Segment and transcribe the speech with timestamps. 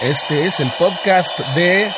[0.00, 1.92] Este es el podcast de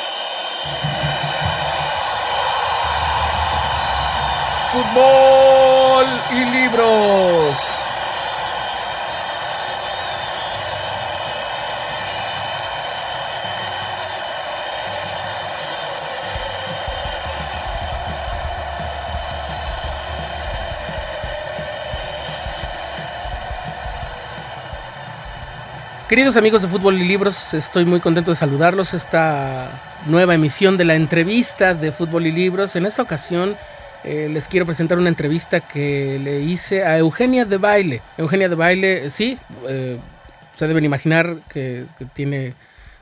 [4.71, 7.90] Fútbol y Libros.
[26.11, 28.93] Queridos amigos de Fútbol y Libros, estoy muy contento de saludarlos.
[28.93, 32.75] Esta nueva emisión de la entrevista de Fútbol y Libros.
[32.75, 33.55] En esta ocasión
[34.03, 38.01] eh, les quiero presentar una entrevista que le hice a Eugenia de Baile.
[38.17, 39.37] Eugenia de Baile, sí,
[39.69, 39.99] eh,
[40.53, 42.55] se deben imaginar que, que tiene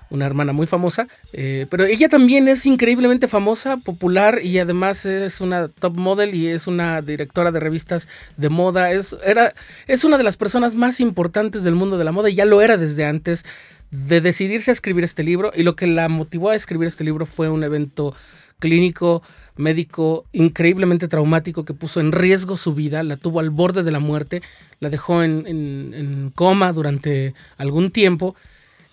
[0.09, 5.41] una hermana muy famosa, eh, pero ella también es increíblemente famosa, popular y además es
[5.41, 8.91] una top model y es una directora de revistas de moda.
[8.91, 9.53] Es, era,
[9.87, 12.61] es una de las personas más importantes del mundo de la moda y ya lo
[12.61, 13.45] era desde antes
[13.91, 17.25] de decidirse a escribir este libro y lo que la motivó a escribir este libro
[17.25, 18.15] fue un evento
[18.59, 19.23] clínico,
[19.55, 23.99] médico increíblemente traumático que puso en riesgo su vida, la tuvo al borde de la
[23.99, 24.41] muerte,
[24.79, 28.35] la dejó en, coma durante algún tiempo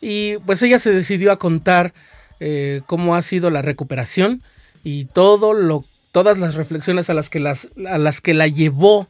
[0.09, 1.93] y pues ella se decidió a contar
[2.39, 4.41] eh, cómo ha sido la recuperación
[4.85, 9.09] y todo lo, todas las reflexiones a las que, las, a las que la llevó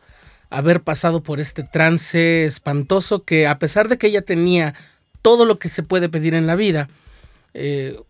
[0.49, 4.73] a haber pasado por este trance espantoso que a pesar de que ella tenía
[5.21, 6.89] todo lo que se puede pedir en la vida,
[7.53, 8.01] eh,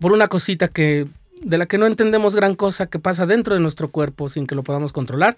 [0.00, 1.06] por una cosita que
[1.40, 4.56] de la que no entendemos gran cosa que pasa dentro de nuestro cuerpo sin que
[4.56, 5.36] lo podamos controlar,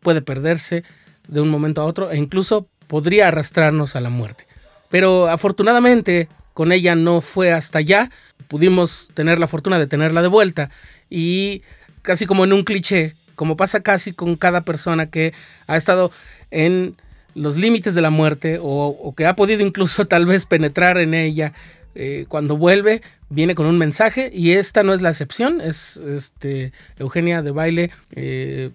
[0.00, 0.82] puede perderse
[1.28, 4.48] de un momento a otro e incluso podría arrastrarnos a la muerte.
[4.92, 8.10] Pero afortunadamente con ella no fue hasta allá.
[8.46, 10.68] Pudimos tener la fortuna de tenerla de vuelta.
[11.08, 11.62] Y
[12.02, 15.32] casi como en un cliché, como pasa casi con cada persona que
[15.66, 16.12] ha estado
[16.50, 16.94] en
[17.34, 21.54] los límites de la muerte o, que ha podido incluso tal vez penetrar en ella.
[21.94, 25.62] Eh, cuando vuelve, viene con un mensaje y esta no es la excepción.
[25.62, 27.90] Es este, Eugenia de Baile.
[28.14, 28.72] Eh,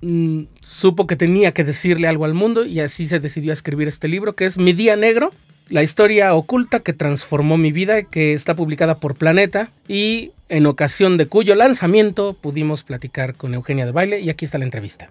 [0.00, 3.86] mm, supo que tenía que decirle algo al mundo y así se decidió a escribir
[3.86, 5.30] este libro que es Mi Día Negro,
[5.70, 11.16] la historia oculta que transformó mi vida, que está publicada por Planeta y en ocasión
[11.18, 15.10] de cuyo lanzamiento pudimos platicar con Eugenia de Baile y aquí está la entrevista.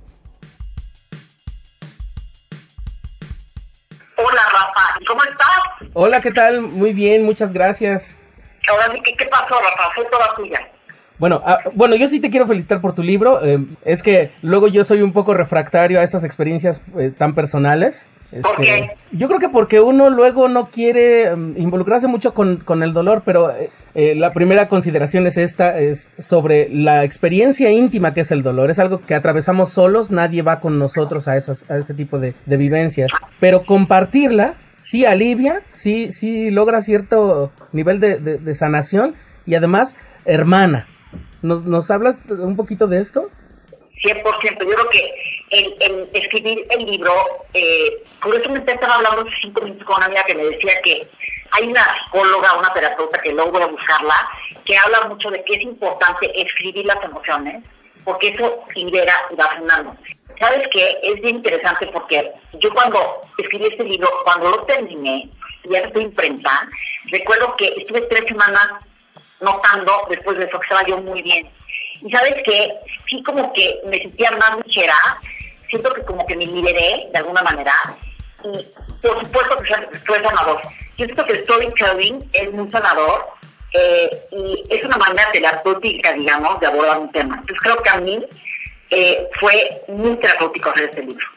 [4.16, 5.90] Hola Rafa, ¿cómo estás?
[5.94, 6.62] Hola, ¿qué tal?
[6.62, 8.20] Muy bien, muchas gracias.
[8.70, 9.94] Ahora sí, ¿qué, pasó Rafa?
[9.94, 10.60] Fue toda tuya.
[11.20, 13.44] Bueno, ah, bueno, yo sí te quiero felicitar por tu libro.
[13.44, 18.12] Eh, es que luego yo soy un poco refractario a estas experiencias eh, tan personales.
[18.30, 18.92] ¿Por qué?
[19.12, 23.24] Yo creo que porque uno luego no quiere um, involucrarse mucho con, con, el dolor,
[23.26, 28.32] pero eh, eh, la primera consideración es esta, es sobre la experiencia íntima que es
[28.32, 28.70] el dolor.
[28.70, 32.34] Es algo que atravesamos solos, nadie va con nosotros a, esas, a ese tipo de,
[32.46, 33.12] de vivencias.
[33.40, 39.96] Pero compartirla sí alivia, sí, sí logra cierto nivel de, de, de sanación y además
[40.26, 40.88] hermana.
[41.42, 43.30] ¿Nos, ¿Nos hablas un poquito de esto?
[44.08, 44.60] 100%.
[44.60, 45.14] Yo creo que
[45.50, 47.12] en escribir el libro,
[47.54, 51.08] eh, curiosamente estaba hablando cinco minutos con una amiga que me decía que
[51.52, 54.30] hay una psicóloga, una terapeuta, que luego voy a buscarla,
[54.66, 57.64] que habla mucho de que es importante escribir las emociones,
[58.04, 59.96] porque eso libera y va frenando.
[60.40, 61.00] ¿Sabes qué?
[61.02, 65.30] Es bien interesante porque yo cuando escribí este libro, cuando lo terminé,
[65.66, 66.70] ya estoy imprenta,
[67.06, 68.68] recuerdo que estuve tres semanas
[69.40, 71.50] notando después de eso que estaba yo muy bien.
[72.08, 72.74] Y sabes que
[73.10, 74.96] sí como que me sentía más ligera,
[75.70, 77.74] siento que como que me liberé de alguna manera
[78.44, 78.66] y
[79.02, 80.62] por supuesto que fue sanador.
[80.98, 83.26] Yo siento que el storytelling es muy sanador
[83.74, 87.36] eh, y es una manera terapéutica, digamos, de abordar un tema.
[87.42, 88.26] Entonces creo que a mí
[88.90, 91.28] eh, fue muy terapéutico hacer este libro.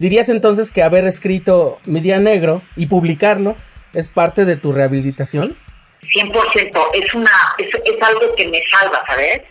[0.00, 3.54] ¿Dirías entonces que haber escrito Mi Día Negro y publicarlo
[3.92, 5.56] es parte de tu rehabilitación?
[6.02, 9.42] 100%, es, una, es, es algo que me salva, ¿sabes?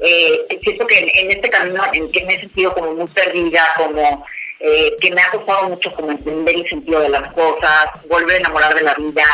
[0.00, 4.24] Eh, siento que en, este camino en que me he sentido como muy perdida, como
[4.60, 8.38] eh, que me ha costado mucho como entender el sentido de las cosas, volver a
[8.38, 9.24] enamorar de la vida.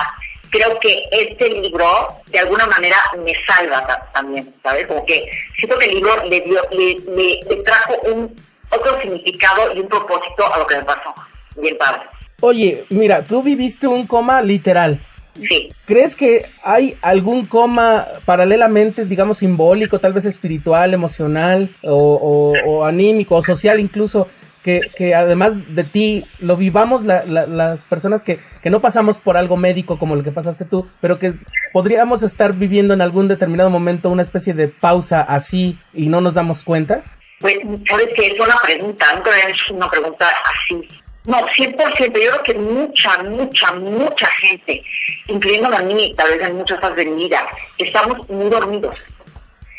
[0.51, 1.85] Creo que este libro
[2.27, 4.87] de alguna manera me salva también, ¿sabes?
[4.87, 5.29] Como que
[5.59, 8.35] siento que el libro le dio, le, le, le trajo un
[8.71, 11.15] otro significado y un propósito a lo que me pasó.
[11.57, 12.03] Bien padre.
[12.41, 15.01] Oye, mira, tú viviste un coma literal.
[15.35, 15.73] Sí.
[15.85, 22.85] ¿Crees que hay algún coma paralelamente, digamos, simbólico, tal vez espiritual, emocional o, o, o
[22.85, 24.29] anímico o social incluso,
[24.63, 29.19] que, que, además de ti lo vivamos la, la, las personas que, que, no pasamos
[29.19, 31.35] por algo médico como lo que pasaste tú, pero que
[31.73, 36.35] podríamos estar viviendo en algún determinado momento una especie de pausa así y no nos
[36.35, 37.05] damos cuenta?
[37.41, 40.89] Pues, sabes que es una pregunta, nunca es una pregunta así.
[41.25, 44.85] No, 100%, yo creo que mucha, mucha, mucha gente
[45.27, 46.79] incluyendo a mí, tal vez en muchas
[47.17, 47.47] vida,
[47.79, 48.95] estamos muy dormidos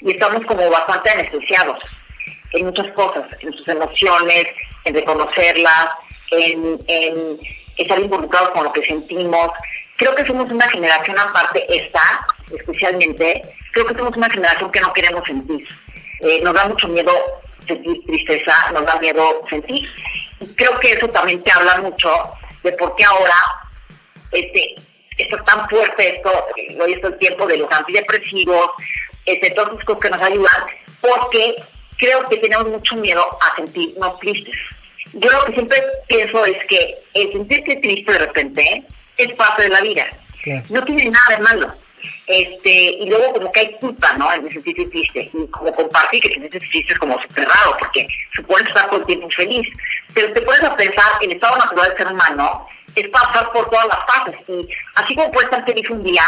[0.01, 1.77] y estamos como bastante anestesiados
[2.51, 4.47] en muchas cosas, en sus emociones,
[4.85, 5.89] en reconocerlas,
[6.31, 7.37] en, en
[7.77, 9.49] estar involucrados con lo que sentimos.
[9.97, 13.41] Creo que somos una generación aparte, esta especialmente,
[13.71, 15.67] creo que somos una generación que no queremos sentir.
[16.21, 17.11] Eh, nos da mucho miedo
[17.67, 19.87] sentir tristeza, nos da miedo sentir.
[20.55, 22.09] Creo que eso también te habla mucho
[22.63, 23.35] de por qué ahora
[24.31, 24.75] este,
[25.17, 26.31] está tan fuerte esto,
[26.81, 28.71] hoy es el tiempo de los antidepresivos,
[29.25, 30.63] este, todas las cosas que nos ayudan,
[31.01, 31.55] porque
[31.97, 34.55] creo que tenemos mucho miedo a sentirnos tristes.
[35.13, 38.83] Yo lo que siempre pienso es que el sentirse triste de repente
[39.17, 40.05] es parte de la vida.
[40.69, 41.73] No tiene nada de malo.
[42.27, 44.31] Este, y luego como que hay culpa, ¿no?
[44.33, 45.29] En sentirse triste.
[45.33, 49.05] Y como compartir que sentirse triste es como súper raro, porque supones estar todo el
[49.05, 49.67] tiempo feliz.
[50.13, 53.99] Pero te puedes pensar, el estado natural del ser humano es pasar por todas las
[54.05, 54.35] fases.
[54.47, 56.23] Y así como puedes estar feliz un día,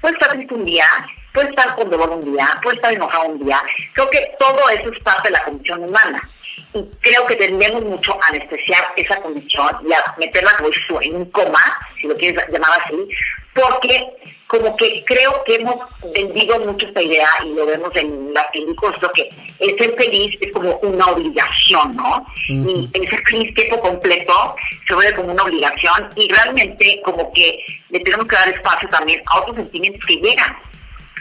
[0.00, 0.86] puedes estar triste un día,
[1.32, 3.62] puedes estar con dolor un día, puedes estar enojado un día.
[3.92, 6.28] Creo que todo eso es parte de la condición humana.
[6.74, 11.30] Y creo que tendemos mucho a anestesiar esa condición y a meterla como en un
[11.30, 13.08] coma, si lo quieres llamar así,
[13.54, 14.06] porque
[14.48, 15.76] como que creo que hemos
[16.14, 19.28] vendido mucho esta idea y lo vemos en las películas, lo que
[19.58, 22.26] el ser feliz es como una obligación, ¿no?
[22.48, 24.56] Y el ser feliz tiempo completo
[24.86, 27.58] se vuelve como una obligación y realmente como que
[27.90, 30.56] le tenemos que dar espacio también a otros sentimientos que llegan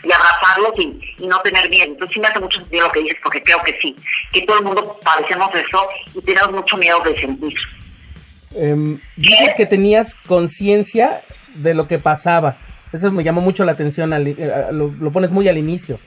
[0.03, 1.87] y abrazarlos y, no tener miedo.
[1.87, 3.93] Entonces sí me hace mucho sentido lo que dices, porque creo que sí,
[4.31, 5.85] que todo el mundo padecemos eso
[6.15, 7.59] y tenemos mucho miedo de sentir.
[8.55, 11.23] Eh, dices que tenías conciencia
[11.55, 12.57] de lo que pasaba.
[12.93, 15.99] Eso me llamó mucho la atención, eh, lo, pones muy al inicio.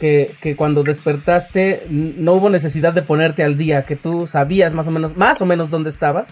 [0.00, 4.88] Que, que, cuando despertaste no hubo necesidad de ponerte al día, que tú sabías más
[4.88, 6.28] o menos, más o menos dónde estabas.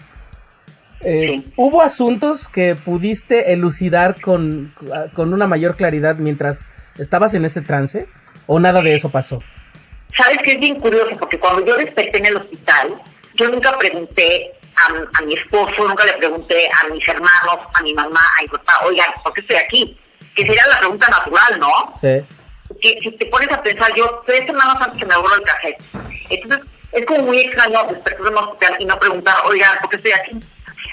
[1.01, 4.73] Eh, ¿Hubo asuntos que pudiste elucidar con,
[5.13, 8.07] con una mayor claridad mientras estabas en ese trance?
[8.45, 9.41] ¿O nada de eso pasó?
[10.15, 13.01] Sabes que es bien curioso, porque cuando yo desperté en el hospital,
[13.35, 14.51] yo nunca pregunté
[14.87, 18.79] a, mi esposo, nunca le pregunté a mis hermanos, a mi mamá, a mi papá,
[18.85, 19.99] oigan, ¿por qué estoy aquí?
[20.35, 21.95] Que sería la pregunta natural, ¿no?
[21.99, 22.25] Sí.
[22.81, 25.77] Que si te pones a pensar, yo tres semanas antes que me borro el café.
[26.29, 29.95] Entonces, es como muy extraño despertar en un hospital y no preguntar, oigan, ¿por qué
[29.97, 30.31] estoy aquí?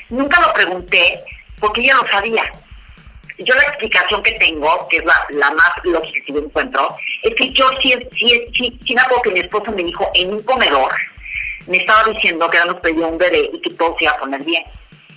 [0.09, 1.25] Nunca lo pregunté
[1.61, 2.51] porque ya lo sabía.
[3.39, 7.35] Yo la explicación que tengo, que es la, la más lógica que yo encuentro, es
[7.35, 10.43] que yo sí, sí, sí, sí me acuerdo que mi esposo me dijo en un
[10.43, 10.93] comedor,
[11.69, 14.43] me estaba diciendo que nos pedía un bebé y que todo se iba a poner
[14.43, 14.65] bien.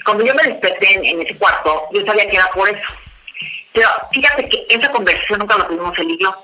[0.04, 2.90] Cuando yo me desperté en, ese cuarto, yo sabía que era por eso.
[3.74, 6.36] Pero fíjate que esa conversación nunca la tuvimos él y yo.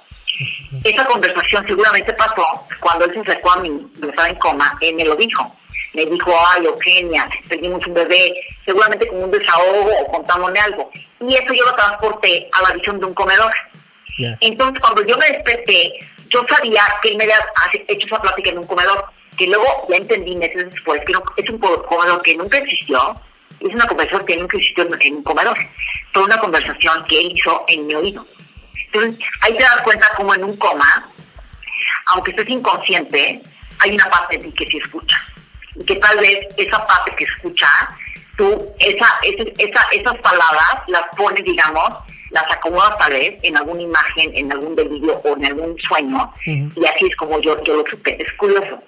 [0.83, 4.95] Esa conversación seguramente pasó cuando él se acercó a mí, yo estaba en coma, él
[4.95, 5.55] me lo dijo.
[5.93, 8.33] Me dijo, ay, Eugenia, pedimos un bebé,
[8.65, 10.91] seguramente como un desahogo o contándome algo.
[11.21, 13.51] Y eso yo lo transporté a la visión de un comedor.
[14.41, 15.93] Entonces, cuando yo me desperté,
[16.29, 17.39] yo sabía que él me había
[17.87, 19.05] hecho esa plática en un comedor
[19.37, 23.21] que luego ya entendí meses después que es un comedor que nunca existió,
[23.59, 25.57] es una conversación que nunca existió en, un comedor,
[26.11, 28.25] fue una conversación que él hizo en mi oído.
[28.85, 31.09] Entonces, ahí te das cuenta como en un coma,
[32.07, 33.41] aunque estés inconsciente,
[33.79, 35.17] hay una parte de ti que sí escucha.
[35.75, 37.67] Y que tal vez esa parte que escucha,
[38.37, 41.89] tú, esa, esa, esas palabras las pones, digamos,
[42.31, 46.85] las acomodas tal vez en alguna imagen, en algún delirio o en algún sueño, y
[46.85, 48.21] así es como yo, yo lo supe.
[48.21, 48.79] Es curioso.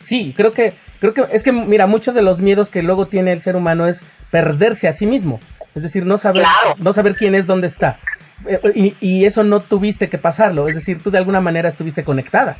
[0.00, 3.32] Sí, creo que, creo que es que, mira, muchos de los miedos que luego tiene
[3.32, 5.40] el ser humano es perderse a sí mismo.
[5.74, 6.44] Es decir, no saber,
[6.78, 7.98] no saber quién es, dónde está.
[8.46, 10.68] Eh, y, eso no tuviste que pasarlo.
[10.68, 12.56] Es decir, tú de alguna manera estuviste conectada.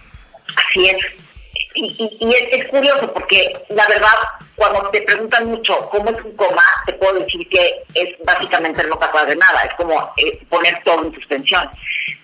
[0.57, 0.97] Así es.
[1.81, 4.13] Y, es, curioso porque la verdad,
[4.57, 8.95] cuando te preguntan mucho cómo es un coma, te puedo decir que es básicamente no
[8.95, 9.63] acuerdas de nada.
[9.63, 11.71] Es como eh, poner todo en suspensión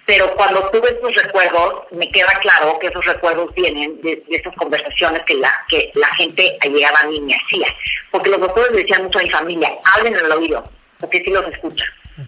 [0.07, 5.23] pero cuando tuve estos recuerdos, me queda claro que esos recuerdos vienen de, estas conversaciones
[5.25, 7.67] que la, que la gente llegaba a mí me hacía.
[8.11, 10.65] Porque los doctores le decían mucho a mi familia, hablen al oído,
[11.01, 11.85] porque sí los escucha.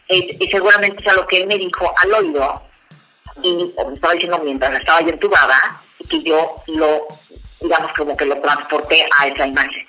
[0.08, 2.62] y seguramente es a lo que él me dijo al oído,
[3.42, 7.06] y me estaba diciendo mientras estaba yo entubada, y que yo lo,
[7.60, 9.86] digamos, como que lo transporté a esa imagen.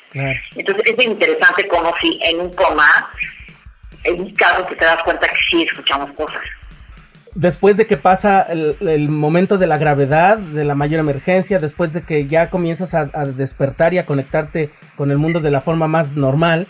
[0.56, 3.12] Entonces es interesante como si en un coma,
[4.04, 6.42] en mi caso, te das cuenta que sí escuchamos cosas
[7.38, 12.02] después de que pasa el, momento de la gravedad, de la mayor emergencia, después de
[12.02, 16.16] que ya comienzas a, despertar y a conectarte con el mundo de la forma más
[16.16, 16.68] normal,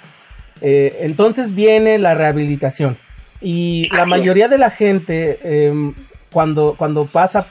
[0.62, 2.98] eh, entonces viene la rehabilitación.
[3.40, 5.94] Y la mayoría de la gente, em,
[6.32, 7.48] cuando, cuando pasa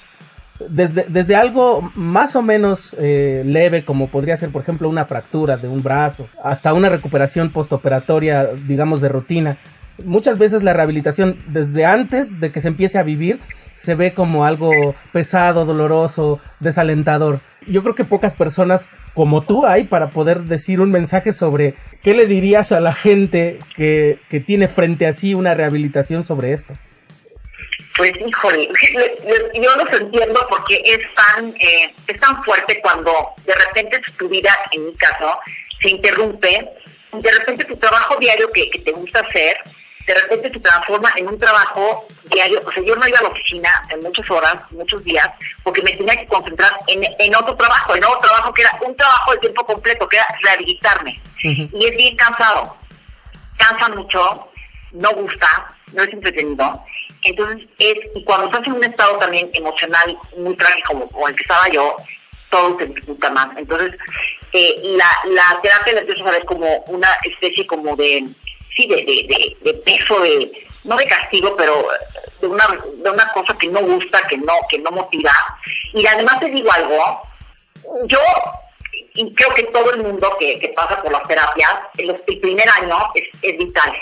[0.69, 5.57] desde, desde, algo más o menos eh, leve, como podría ser, por ejemplo, una fractura
[5.57, 9.59] de un brazo, hasta una recuperación postoperatoria, digamos, de rutina,
[10.05, 13.41] muchas veces la rehabilitación desde antes de que se empiece a vivir
[13.75, 14.71] se ve como algo
[15.13, 17.41] pesado, doloroso, desalentador.
[17.67, 22.15] Yo creo que pocas personas como tú hay para poder decir un mensaje sobre qué
[22.15, 26.75] le dirías a la gente que, que tiene frente a sí una rehabilitación sobre esto.
[27.97, 28.69] Pues híjole,
[29.55, 33.13] yo los entiendo porque es tan, eh, es tan fuerte cuando
[33.45, 35.39] de repente tu vida, en mi caso,
[35.81, 36.69] se interrumpe,
[37.13, 39.57] de repente tu trabajo diario que, que te gusta hacer,
[40.07, 42.63] de repente se transforma en un trabajo diario.
[42.65, 45.29] O sea, yo no iba a la oficina en muchas horas, muchos días,
[45.63, 48.95] porque me tenía que concentrar en, en otro trabajo, en otro trabajo que era un
[48.95, 51.21] trabajo de tiempo completo, que era rehabilitarme.
[51.43, 52.77] Y es bien cansado.
[53.57, 54.49] Cansa mucho,
[54.93, 56.85] no gusta, no es entretenido.
[57.27, 61.69] Entonces, es, cuando estás en un estado también emocional muy trágico como, el que estaba
[61.69, 61.97] yo,
[62.51, 63.57] todo se dificulta más.
[63.57, 63.99] Entonces,
[64.53, 68.27] eh, la, la terapia la empiezas a ver como una especie como de
[68.77, 71.89] sí, de, de, de, peso, de, no de castigo, pero
[72.41, 72.67] de una,
[73.03, 75.33] de una cosa que no gusta, que no, que no motiva.
[75.93, 77.23] Y además te digo algo,
[78.05, 78.19] yo
[79.15, 82.97] y creo que todo el mundo que, que pasa por las terapias, el, primer año
[83.43, 83.93] es vital.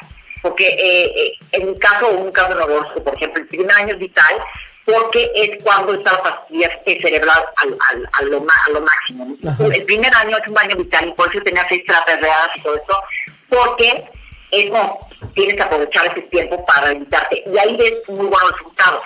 [0.44, 4.34] Porque eh, en mi caso, un caso neurológico, por ejemplo, el primer año es vital
[4.84, 9.34] porque es cuando está la pastilla cerebral al, al, a, lo, a lo máximo.
[9.72, 12.60] El primer año es un año vital y por eso tenía seis terapias reales y
[12.60, 13.02] todo eso,
[13.48, 14.04] porque
[14.50, 14.98] eso
[15.34, 19.02] tienes que aprovechar ese tiempo para rehabilitarte y ahí ves muy buenos resultados.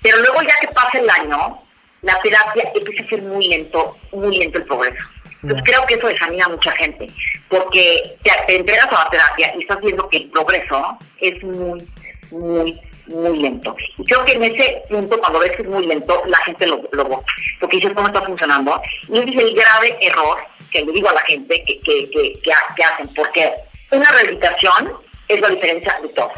[0.00, 1.62] Pero luego ya que pasa el año,
[2.00, 5.04] la terapia empieza a ser muy lento, muy lento el progreso.
[5.46, 7.06] Entonces creo que eso desanima a mucha gente,
[7.48, 11.86] porque te, entregas a la terapia y estás viendo que el progreso es muy,
[12.32, 13.76] muy, muy lento.
[13.96, 16.82] Y creo que en ese punto, cuando ves que es muy lento, la gente lo,
[16.90, 17.22] lo
[17.60, 18.80] porque dices, ¿cómo está funcionando?
[19.08, 20.38] Y ese es el grave error
[20.72, 23.52] que le digo a la gente que, que, que, que hacen, porque
[23.92, 24.94] una rehabilitación
[25.28, 26.32] es la diferencia de todo.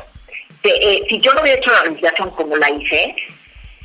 [0.65, 3.17] Eh, si yo no hubiera hecho la rehabilitación como la hice,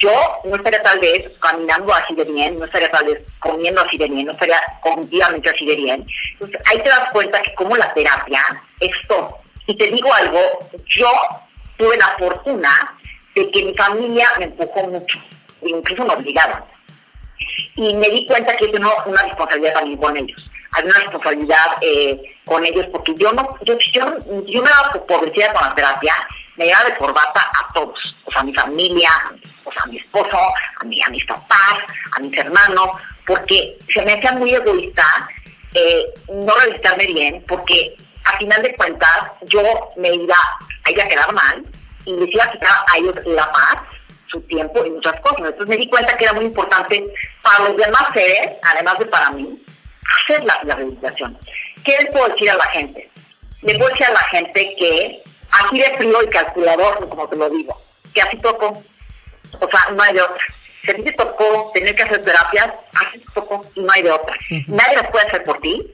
[0.03, 0.11] yo
[0.43, 4.07] no estaría tal vez caminando así de bien, no estaría tal vez comiendo así de
[4.07, 6.05] bien, no estaría cognitivamente así de bien.
[6.33, 8.41] Entonces ahí te das cuenta que como la terapia
[8.79, 9.37] es todo.
[9.65, 10.39] Y te digo algo,
[10.87, 11.09] yo
[11.77, 12.97] tuve la fortuna
[13.33, 15.19] de que mi familia me empujó mucho,
[15.61, 16.63] incluso me obligaron.
[17.75, 22.35] Y me di cuenta que tengo una responsabilidad también con ellos hay una responsabilidad eh,
[22.45, 24.05] con ellos, porque yo no, yo, yo,
[24.45, 26.13] yo me daba por vencida con la terapia,
[26.55, 29.09] me llevaba de corbata a todos, o sea, mi familia,
[29.83, 30.37] a mi esposo,
[30.79, 31.77] a, mi, a mis papás,
[32.11, 32.87] a mis hermanos,
[33.25, 35.03] porque se me hacía muy egoísta
[35.73, 39.61] eh, no revisarme bien, porque a final de cuentas yo
[39.97, 40.35] me iba
[40.83, 41.63] a ir a quedar mal
[42.05, 43.77] y les iba a quitar a ellos la paz,
[44.27, 45.39] su tiempo y muchas cosas.
[45.39, 47.03] Entonces me di cuenta que era muy importante
[47.41, 49.63] para los demás seres, además de para mí,
[50.21, 51.37] hacer la, rehabilitación.
[51.83, 53.09] ¿Qué le puedo decir a la gente?
[53.61, 57.49] Le puedo decir a la gente que aquí de frío y calculador, como te lo
[57.49, 57.81] digo,
[58.13, 58.83] que así tocó.
[59.59, 60.43] O sea, no hay de otra.
[60.83, 64.01] Si a ti te tocó tener que hacer terapias, así te tocó y no hay
[64.01, 64.35] de otra.
[64.67, 65.93] Nadie las puede hacer por ti.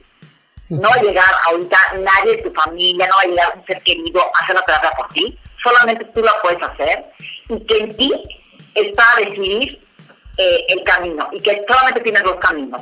[0.68, 3.82] No va a llegar ahorita nadie de tu familia, no va a llegar un ser
[3.82, 5.38] querido a hacer la terapia por ti.
[5.62, 7.04] Solamente tú la puedes hacer.
[7.48, 8.12] Y que en ti
[8.74, 9.80] está a decidir
[10.36, 11.28] eh, el camino.
[11.32, 12.80] Y que solamente tienes dos caminos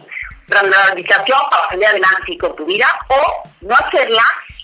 [0.49, 4.23] la rehabilitación para salir adelante con tu vida o no hacerla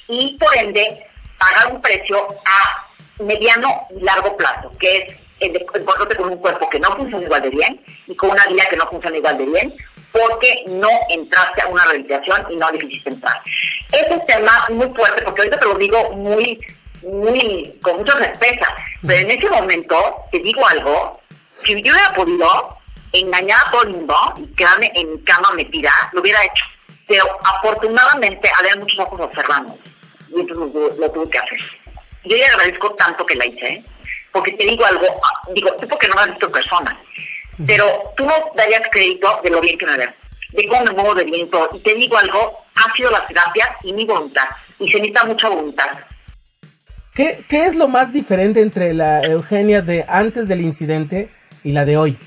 [0.09, 1.07] y por ende
[1.39, 6.81] pagar un precio a mediano y largo plazo, que es encontrarte con un cuerpo que
[6.81, 9.75] no funciona igual de bien y con una vida que no funciona igual de bien
[10.13, 13.43] porque no entraste a una rehabilitación y no decidiste entrar.
[13.91, 16.61] Es un tema muy fuerte porque ahorita te lo digo muy,
[17.03, 18.67] muy, con mucha respeto,
[19.03, 19.97] pero en ese momento
[20.31, 21.21] te digo algo,
[21.65, 22.79] si yo hubiera podido,
[23.15, 26.65] engañar a todo el mundo y quedarme en mi cama metida, lo hubiera hecho.
[27.07, 29.77] Pero afortunadamente había muchos ojos observando
[30.35, 31.59] y entonces lo, tuve que hacer.
[32.25, 33.85] Yo le agradezco tanto que la hice,
[34.35, 35.07] porque te digo algo,
[35.55, 37.01] digo, tú porque no me has visto en persona,
[37.65, 37.87] pero
[38.17, 40.11] tú no darías crédito de lo bien que me ves,
[40.51, 43.93] de cómo me muevo de bien Y te digo algo, ha sido la terapia y
[43.93, 44.49] mi voluntad,
[44.81, 45.87] y se necesita mucha voluntad.
[47.15, 51.31] ¿Qué, ¿Qué es lo más diferente entre la Eugenia de antes del incidente
[51.63, 52.19] y la de hoy?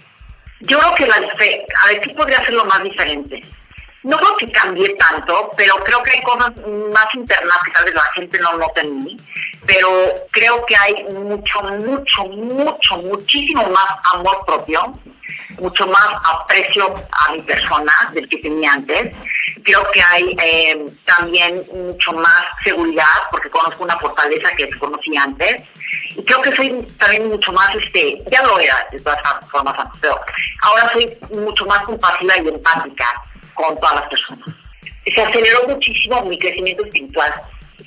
[0.62, 3.44] Yo creo que la a ver, ¿qué podría ser lo más diferente?
[4.04, 6.51] No creo que cambie tanto, pero creo que hay cosas
[6.94, 9.18] más internas que tal vez la gente no nota en mí,
[9.66, 9.89] pero
[10.32, 14.94] creo que hay mucho, mucho, mucho, muchísimo más amor propio,
[15.60, 19.16] mucho más aprecio a mi persona del que tenía antes.
[19.63, 25.63] Creo que hay eh, también mucho más seguridad, porque conozco una fortaleza que desconocí antes
[26.16, 30.20] y creo que soy también mucho más, este, ya lo era de todas formas pero
[30.62, 33.06] ahora soy mucho más compasiva y empática
[33.58, 34.48] con todas las personas.
[35.06, 37.34] Se aceleró muchísimo mi crecimiento espiritual.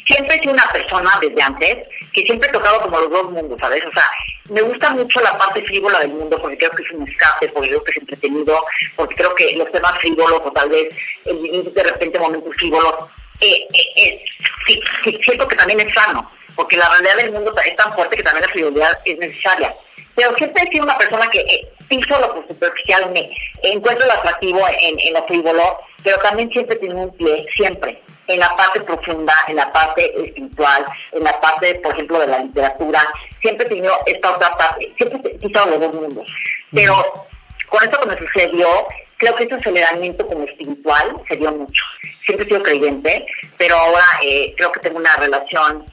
[0.06, 3.58] Siempre he sido una persona desde antes que siempre he tocado como los dos mundos,
[3.60, 3.84] ¿sabes?
[3.86, 4.04] O sea,
[4.48, 7.68] me gusta mucho la parte frívola del mundo porque creo que es un escape, porque
[7.68, 8.64] creo que es entretenido,
[8.96, 12.94] porque creo que los temas frívolos o tal vez de repente momentos frívolos,
[13.40, 14.24] eh, eh, eh,
[14.66, 14.80] sí,
[15.22, 18.46] siento que también es sano, porque la realidad del mundo es tan fuerte que también
[18.46, 19.74] la frivolidad es necesaria.
[20.14, 23.30] Pero siempre he sido una persona que eh, piso lo superficial, me
[23.62, 28.38] encuentro lo atractivo en, en lo frívolo, pero también siempre tengo un pie, siempre en
[28.38, 33.00] la parte profunda, en la parte espiritual, en la parte, por ejemplo, de la literatura.
[33.40, 36.26] Siempre he tenido esta otra parte, siempre he quitado los dos mundos.
[36.72, 36.94] Pero
[37.68, 38.68] con esto que me sucedió,
[39.16, 41.84] creo que ese aceleramiento como espiritual se dio mucho.
[42.24, 43.26] Siempre he sido creyente,
[43.58, 45.84] pero ahora eh, creo que tengo una relación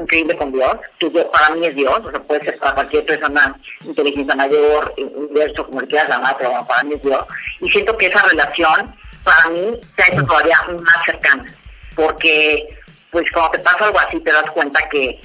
[0.00, 3.58] increíble con Dios, que para mí es Dios, o sea, puede ser para cualquier persona,
[3.84, 7.24] inteligencia mayor, universo, como le quieras llamar, pero para mí es Dios.
[7.60, 11.54] Y siento que esa relación, para mí, se ha hecho todavía más cercana
[12.00, 12.68] porque
[13.10, 15.20] pues cuando te pasa algo así te das cuenta que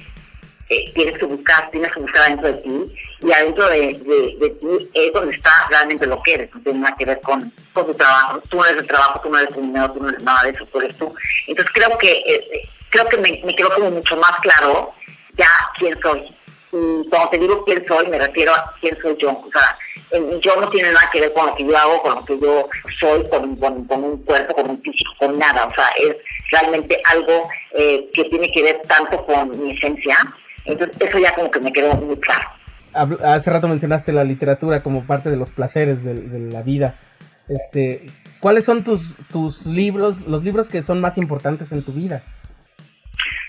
[0.94, 3.94] tienes que buscar, tienes que buscar adentro de ti y adentro de,
[4.60, 7.94] ti es donde está realmente lo que eres, no tiene nada que ver con, tu
[7.94, 10.42] trabajo, tú no eres el trabajo, tú no eres el dinero, tú no eres nada
[10.42, 11.14] de eso, tú eres tú.
[11.46, 14.94] Entonces creo que eh, creo que me, me quedó como mucho más claro
[15.36, 16.34] ya quién soy.
[16.72, 19.30] Y cuando te digo quién soy, me refiero a quién soy yo.
[19.30, 19.78] O sea,
[20.40, 22.68] yo no tiene nada que ver con lo que yo hago, con lo que yo
[22.98, 23.56] soy, con, un
[24.24, 25.66] cuerpo, con un físico, con nada.
[25.66, 26.16] O sea, es
[26.50, 30.16] realmente algo eh, que tiene que ver tanto con mi esencia.
[30.64, 32.48] Entonces, eso ya como que me quedó muy claro.
[33.24, 36.14] Hace rato mencionaste la literatura como parte de los placeres de,
[36.50, 36.98] la vida.
[37.48, 38.06] Este,
[38.40, 42.22] ¿Cuáles son tus, tus libros, los libros que son más importantes en tu vida?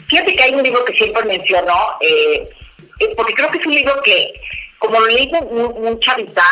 [0.07, 2.49] Fíjate que hay un libro que siempre menciono, eh,
[2.99, 4.33] eh, porque creo que es un libro que
[4.79, 6.43] como lo leí muy, chavita,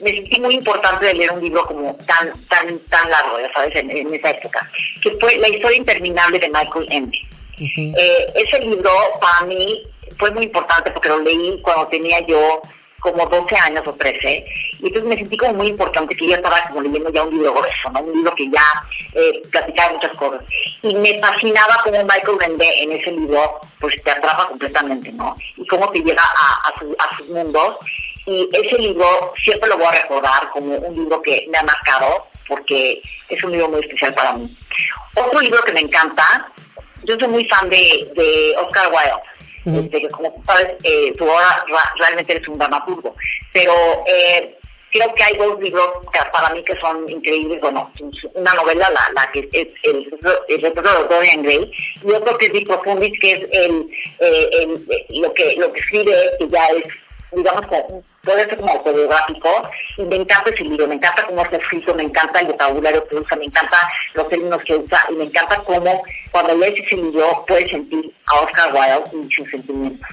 [0.00, 3.76] me sentí muy importante de leer un libro como tan tan tan largo, ya sabes,
[3.76, 4.70] en, esa época,
[5.02, 7.18] que fue La historia interminable de Michael Ende.
[7.58, 8.90] Eh, ese libro
[9.20, 9.82] para mí
[10.18, 12.62] fue muy importante porque lo leí cuando tenía yo
[13.00, 14.44] como 12 años o 13,
[14.80, 17.52] y entonces me sentí como muy importante que yo estaba como leyendo ya un libro
[17.52, 18.00] grueso, ¿no?
[18.00, 18.62] un libro que ya
[19.14, 20.42] eh, platicaba muchas cosas.
[20.82, 25.36] Y me fascinaba cómo Michael Ende en ese libro pues te atrapa completamente, ¿no?
[25.56, 27.76] Y cómo te llega a, a, sus mundos.
[28.26, 32.28] Y ese libro siempre lo voy a recordar como un libro que me ha marcado,
[32.46, 34.48] porque es un libro muy especial para mí.
[35.14, 36.52] Otro libro que me encanta,
[37.02, 39.29] yo soy muy fan de, de Oscar Wilde
[39.64, 41.64] este, que como sabes, eh, tu obra
[41.98, 43.14] realmente eres un dramaturgo.
[43.52, 43.72] Pero
[44.06, 44.56] eh,
[44.90, 45.88] creo que hay dos libros
[46.32, 47.60] para mí que son increíbles.
[47.60, 47.92] Bueno,
[48.34, 50.18] una novela, la, que es el,
[50.48, 51.72] el retrato de Dorian Gray,
[52.04, 53.88] y otro que es Di Profundis, que es el,
[54.20, 56.84] eh, el, lo, que, lo que escribe, que ya es
[57.32, 57.66] digamos,
[58.22, 62.02] puede ser como autobiográfico, y me encanta ese libro, me encanta cómo está escrito, me
[62.02, 63.76] encanta el vocabulario que usa, me encanta
[64.14, 68.40] los términos que usa, y me encanta cómo cuando lees ese libro puedes sentir a
[68.40, 70.08] Oscar Wilde y sus sentimientos.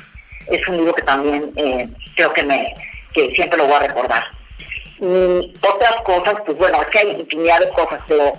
[0.47, 2.73] Es un libro que también eh, creo que me
[3.13, 4.23] que siempre lo voy a recordar.
[4.99, 8.34] Y otras cosas, pues bueno, es hay infinidad de cosas, pero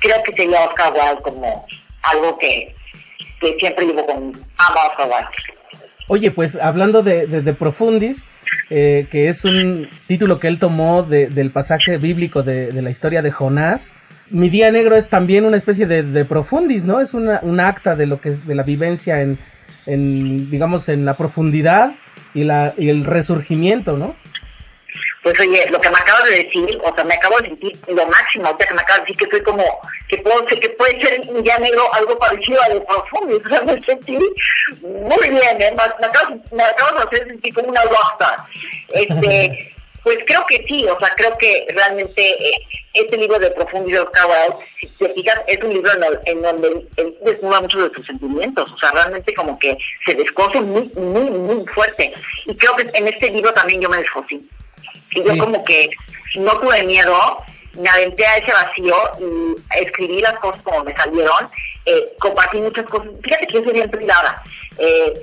[0.00, 1.66] creo que sería Oscar Wilde como
[2.02, 2.74] algo que,
[3.40, 5.57] que siempre digo con amo a Oscar Wilde.
[6.10, 8.24] Oye, pues hablando de, de, Profundis,
[8.70, 13.30] eh, que es un título que él tomó del pasaje bíblico de, la historia de
[13.30, 13.92] Jonás,
[14.30, 17.00] mi día negro es también una especie de, profundis, ¿no?
[17.00, 19.36] Es una, un acta de lo que es de la vivencia en,
[19.84, 21.92] en digamos, en la profundidad
[22.32, 24.16] y, la, y el resurgimiento, ¿no?
[25.22, 28.06] Pues oye, lo que me acabas de decir, o sea, me acabo de sentir lo
[28.06, 29.64] máximo, o sea, que me acabas de decir que soy como,
[30.08, 33.62] que puedo que puede ser un día negro algo parecido a de profundo, o sea,
[33.62, 34.18] me sentí
[34.82, 35.74] muy bien, ¿eh?
[35.76, 38.36] me, acabas, me acabas de hacer sentir como una rockstar.
[38.90, 44.00] Este, pues creo que sí, o sea, creo que realmente eh, este libro de Profundidad
[44.00, 45.90] de Oscar si te fijas, es un libro
[46.24, 49.76] en, donde él desnuda muchos de sus sentimientos, o sea, realmente como que
[50.06, 52.14] se descoce muy, muy, muy fuerte.
[52.46, 54.48] Y creo que en este libro también yo me descosí.
[55.10, 55.90] Y yo como que
[56.36, 57.16] no tuve miedo,
[57.74, 61.48] me aventé a ese vacío y escribí las cosas como me salieron,
[61.84, 63.08] eh, compartí muchas cosas.
[63.22, 64.42] Fíjate que yo soy bien privada.
[64.78, 65.14] Eh,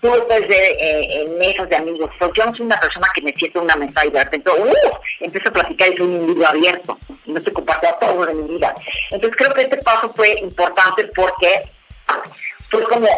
[0.00, 3.22] tú puedes ver eh, en mesas de amigos, pero yo no soy una persona que
[3.22, 6.46] me siente una mesa y de repente, uh, empiezo a platicar y soy un libro
[6.46, 8.74] abierto, y no te comparto todo de mi vida.
[9.10, 11.62] Entonces creo que este paso fue importante porque
[12.68, 13.08] fue como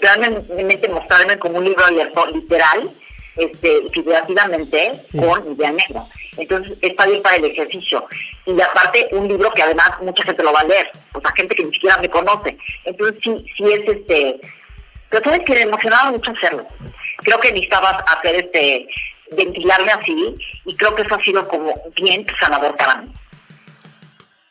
[0.00, 2.90] realmente mostrarme como un libro abierto, literal,
[3.36, 6.04] este, figurativamente con idea negra.
[6.36, 8.06] Entonces está bien para el ejercicio.
[8.46, 11.54] Y aparte un libro que además mucha gente lo va a leer, o sea, gente
[11.54, 12.56] que ni siquiera me conoce.
[12.84, 14.40] Entonces sí, sí es este,
[15.08, 16.66] pero sabes que me emocionaba mucho hacerlo.
[17.18, 18.88] Creo que necesitaba hacer este,
[19.36, 23.12] ventilarme así y creo que eso ha sido como bien sanador para mí.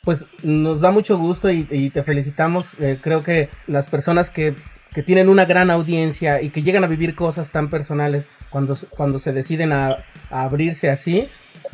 [0.03, 2.75] Pues nos da mucho gusto y, te felicitamos.
[2.79, 4.55] Eh, creo que las personas que
[4.95, 9.19] que tienen una gran audiencia y que llegan a vivir cosas tan personales cuando, cuando
[9.19, 9.97] se deciden a,
[10.29, 11.27] abrirse así,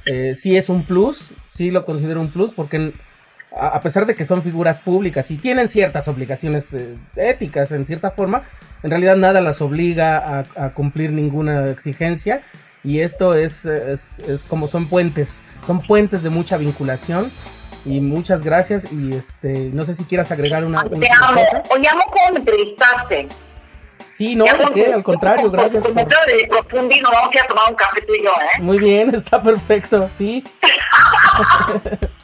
[0.07, 2.91] eh, sí es un plus, sí lo considero un plus, porque
[3.55, 8.09] a, pesar de que son figuras públicas y tienen ciertas obligaciones eh, éticas en cierta
[8.09, 8.45] forma,
[8.81, 12.41] en realidad nada las obliga a, cumplir ninguna exigencia.
[12.83, 17.29] Y esto es, es, es como son puentes, son puentes de mucha vinculación
[17.85, 21.41] y muchas gracias y este no sé si quieras agregar una, te amo
[21.75, 23.27] oye amo cómo me entrevistaste
[24.21, 25.95] sí no al contrario gracias por...
[25.95, 30.09] de profundino vamos a tomar un café tú y yo eh muy bien está perfecto
[30.15, 30.43] sí